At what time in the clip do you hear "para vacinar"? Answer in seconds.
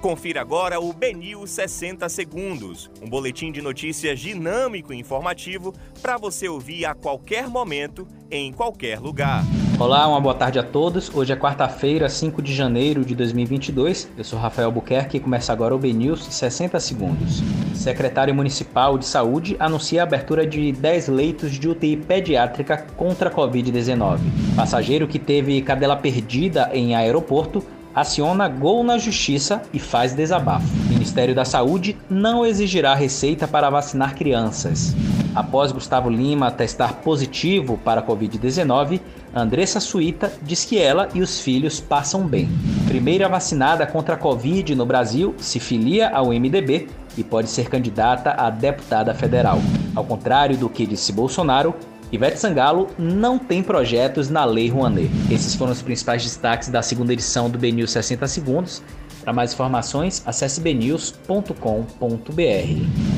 33.48-34.14